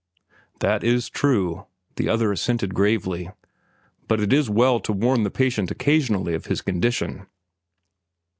"That 0.61 0.83
is 0.83 1.09
true," 1.11 1.67
the 1.95 2.09
other 2.09 2.31
assented 2.31 2.73
gravely. 2.73 3.29
"But 4.07 4.19
it 4.19 4.33
is 4.33 4.49
well 4.49 4.79
to 4.79 4.91
warn 4.91 5.21
the 5.21 5.29
patient 5.29 5.69
occasionally 5.69 6.33
of 6.33 6.47
his 6.47 6.63
condition." 6.63 7.27